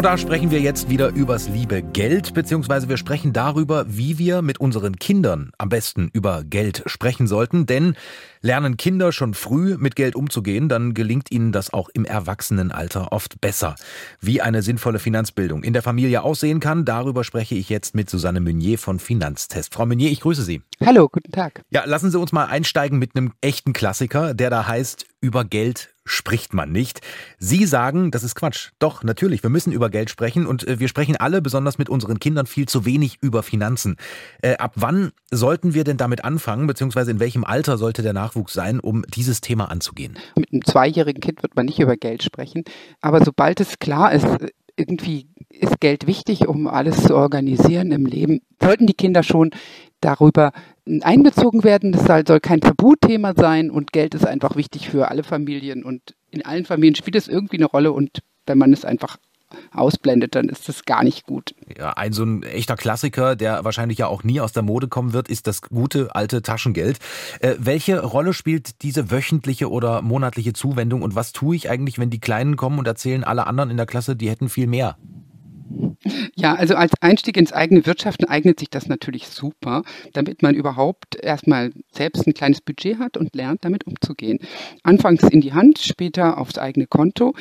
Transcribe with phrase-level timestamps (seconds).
[0.00, 4.40] Und da sprechen wir jetzt wieder übers liebe Geld, beziehungsweise wir sprechen darüber, wie wir
[4.40, 7.66] mit unseren Kindern am besten über Geld sprechen sollten.
[7.66, 7.94] Denn
[8.40, 13.42] lernen Kinder schon früh mit Geld umzugehen, dann gelingt ihnen das auch im Erwachsenenalter oft
[13.42, 13.74] besser.
[14.22, 18.40] Wie eine sinnvolle Finanzbildung in der Familie aussehen kann, darüber spreche ich jetzt mit Susanne
[18.40, 19.74] Meunier von Finanztest.
[19.74, 20.62] Frau Meunier, ich grüße Sie.
[20.82, 21.62] Hallo, guten Tag.
[21.68, 25.90] Ja, lassen Sie uns mal einsteigen mit einem echten Klassiker, der da heißt, über Geld
[26.10, 27.00] spricht man nicht.
[27.38, 28.70] Sie sagen, das ist Quatsch.
[28.78, 32.18] Doch, natürlich, wir müssen über Geld sprechen und äh, wir sprechen alle, besonders mit unseren
[32.18, 33.96] Kindern, viel zu wenig über Finanzen.
[34.42, 38.52] Äh, ab wann sollten wir denn damit anfangen, beziehungsweise in welchem Alter sollte der Nachwuchs
[38.52, 40.18] sein, um dieses Thema anzugehen?
[40.36, 42.64] Mit einem zweijährigen Kind wird man nicht über Geld sprechen,
[43.00, 44.26] aber sobald es klar ist,
[44.76, 49.50] irgendwie ist Geld wichtig, um alles zu organisieren im Leben, sollten die Kinder schon
[50.00, 50.52] darüber
[51.02, 51.92] einbezogen werden.
[51.92, 56.44] Das soll kein Tabuthema sein und Geld ist einfach wichtig für alle Familien und in
[56.44, 59.18] allen Familien spielt es irgendwie eine Rolle und wenn man es einfach
[59.72, 61.54] ausblendet, dann ist das gar nicht gut.
[61.76, 65.12] Ja, ein so ein echter Klassiker, der wahrscheinlich ja auch nie aus der Mode kommen
[65.12, 66.98] wird, ist das gute alte Taschengeld.
[67.40, 72.10] Äh, welche Rolle spielt diese wöchentliche oder monatliche Zuwendung und was tue ich eigentlich, wenn
[72.10, 74.96] die Kleinen kommen und erzählen alle anderen in der Klasse, die hätten viel mehr?
[76.34, 81.16] Ja, also als Einstieg ins eigene Wirtschaften eignet sich das natürlich super, damit man überhaupt
[81.16, 84.38] erstmal selbst ein kleines Budget hat und lernt, damit umzugehen.
[84.82, 87.34] Anfangs in die Hand, später aufs eigene Konto.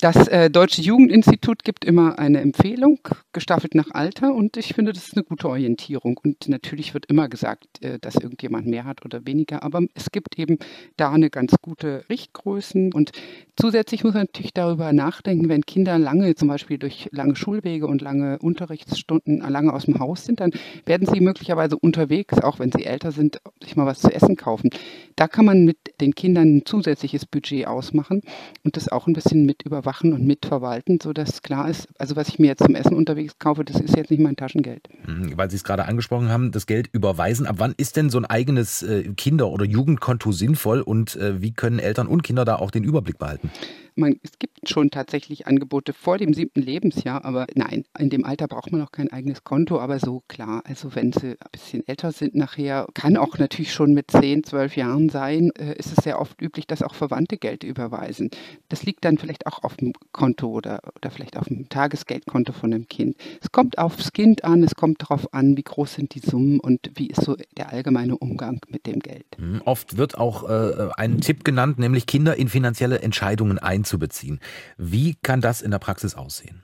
[0.00, 2.98] Das äh, Deutsche Jugendinstitut gibt immer eine Empfehlung,
[3.32, 6.18] gestaffelt nach Alter, und ich finde, das ist eine gute Orientierung.
[6.22, 10.38] Und natürlich wird immer gesagt, äh, dass irgendjemand mehr hat oder weniger, aber es gibt
[10.38, 10.58] eben
[10.96, 12.92] da eine ganz gute Richtgrößen.
[12.92, 13.12] Und
[13.56, 18.02] zusätzlich muss man natürlich darüber nachdenken, wenn Kinder lange, zum Beispiel durch lange Schulwege und
[18.02, 20.52] lange Unterrichtsstunden, lange aus dem Haus sind, dann
[20.86, 24.70] werden sie möglicherweise unterwegs, auch wenn sie älter sind, sich mal was zu essen kaufen.
[25.16, 28.22] Da kann man mit den Kindern ein zusätzliches Budget ausmachen
[28.64, 32.38] und das auch ein bisschen mit überwachen und mitverwalten, sodass klar ist, also was ich
[32.38, 34.88] mir jetzt zum Essen unterwegs kaufe, das ist jetzt nicht mein Taschengeld.
[35.06, 37.46] Mhm, weil Sie es gerade angesprochen haben, das Geld überweisen.
[37.46, 41.52] Ab wann ist denn so ein eigenes äh, Kinder- oder Jugendkonto sinnvoll und äh, wie
[41.52, 43.50] können Eltern und Kinder da auch den Überblick behalten?
[43.94, 48.48] Man, es gibt schon tatsächlich Angebote vor dem siebten Lebensjahr, aber nein, in dem Alter
[48.48, 52.12] braucht man noch kein eigenes Konto, aber so klar, also wenn sie ein bisschen älter
[52.12, 56.20] sind nachher, kann auch natürlich schon mit zehn, zwölf Jahren sein, äh, ist es sehr
[56.20, 58.30] oft üblich, dass auch Verwandte Geld überweisen.
[58.68, 62.70] Das liegt dann vielleicht auch auf dem Konto oder, oder vielleicht auf dem Tagesgeldkonto von
[62.70, 63.16] dem Kind.
[63.40, 66.90] Es kommt aufs Kind an, es kommt darauf an, wie groß sind die Summen und
[66.94, 69.26] wie ist so der allgemeine Umgang mit dem Geld.
[69.38, 74.40] Mhm, oft wird auch äh, ein Tipp genannt, nämlich Kinder in finanzielle Entscheidungen einzubauen einzubeziehen.
[74.78, 76.62] Wie kann das in der Praxis aussehen?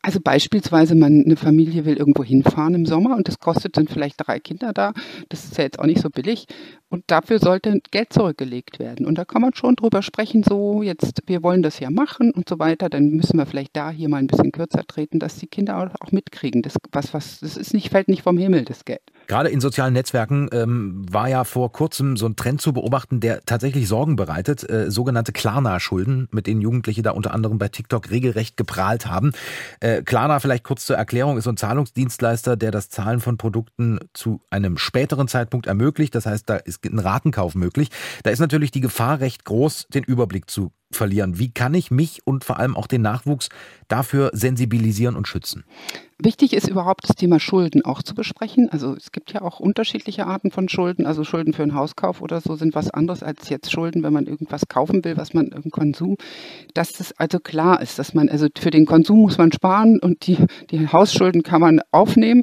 [0.00, 4.14] Also beispielsweise, man eine Familie will irgendwo hinfahren im Sommer und das kostet dann vielleicht
[4.18, 4.92] drei Kinder da.
[5.28, 6.46] Das ist ja jetzt auch nicht so billig.
[6.88, 9.06] Und dafür sollte Geld zurückgelegt werden.
[9.06, 12.48] Und da kann man schon drüber sprechen, so jetzt, wir wollen das ja machen und
[12.48, 12.88] so weiter.
[12.88, 16.12] Dann müssen wir vielleicht da hier mal ein bisschen kürzer treten, dass die Kinder auch
[16.12, 16.62] mitkriegen.
[16.62, 19.02] Das, was, was, das ist nicht, fällt nicht vom Himmel, das Geld.
[19.28, 23.42] Gerade in sozialen Netzwerken ähm, war ja vor kurzem so ein Trend zu beobachten, der
[23.44, 24.68] tatsächlich Sorgen bereitet.
[24.68, 29.32] Äh, sogenannte Klarna-Schulden, mit denen Jugendliche da unter anderem bei TikTok regelrecht geprahlt haben.
[29.80, 33.98] Äh, Klarna, vielleicht kurz zur Erklärung, ist so ein Zahlungsdienstleister, der das Zahlen von Produkten
[34.14, 36.14] zu einem späteren Zeitpunkt ermöglicht.
[36.14, 37.90] Das heißt, da ist ein Ratenkauf möglich.
[38.22, 41.38] Da ist natürlich die Gefahr recht groß, den Überblick zu verlieren.
[41.38, 43.48] Wie kann ich mich und vor allem auch den Nachwuchs
[43.88, 45.64] dafür sensibilisieren und schützen?
[46.20, 48.68] Wichtig ist überhaupt das Thema Schulden auch zu besprechen.
[48.70, 51.06] Also es gibt ja auch unterschiedliche Arten von Schulden.
[51.06, 54.26] Also Schulden für einen Hauskauf oder so sind was anderes als jetzt Schulden, wenn man
[54.26, 56.16] irgendwas kaufen will, was man im Konsum.
[56.74, 60.26] Dass es also klar ist, dass man, also für den Konsum muss man sparen und
[60.26, 60.38] die,
[60.72, 62.42] die Hausschulden kann man aufnehmen.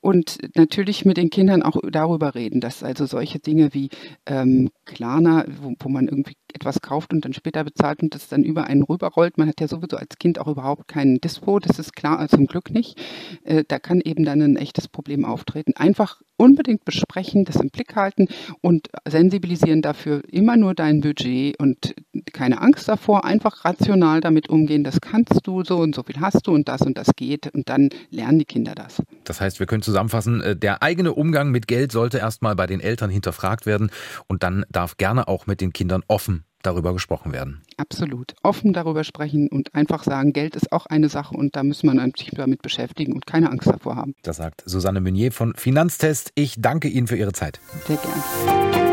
[0.00, 3.88] Und natürlich mit den Kindern auch darüber reden, dass also solche Dinge wie
[4.26, 8.44] ähm, Klarna, wo, wo man irgendwie etwas kauft und dann später bezahlt und das dann
[8.44, 9.38] über einen rüberrollt.
[9.38, 12.46] Man hat ja sowieso als Kind auch überhaupt keinen Dispo, das ist klar, also zum
[12.46, 13.00] Glück nicht.
[13.44, 15.72] Äh, da kann eben dann ein echtes Problem auftreten.
[15.76, 18.28] Einfach unbedingt besprechen, das im Blick halten
[18.60, 21.94] und sensibilisieren dafür immer nur dein Budget und
[22.32, 26.46] keine Angst davor, einfach rational damit umgehen, das kannst du, so und so viel hast
[26.46, 29.02] du und das und das geht und dann lernen die Kinder das.
[29.24, 32.80] Das heißt, wir können zusammenfassen, äh, der eigene Umgang mit Geld sollte erstmal bei den
[32.80, 33.90] Eltern hinterfragt werden
[34.28, 37.62] und dann darf gerne auch mit den Kindern offen darüber gesprochen werden.
[37.76, 38.34] Absolut.
[38.42, 41.98] Offen darüber sprechen und einfach sagen, Geld ist auch eine Sache und da muss man
[42.16, 44.14] sich damit beschäftigen und keine Angst davor haben.
[44.22, 46.32] Das sagt Susanne Meunier von Finanztest.
[46.34, 47.60] Ich danke Ihnen für Ihre Zeit.
[47.86, 48.87] Sehr gerne.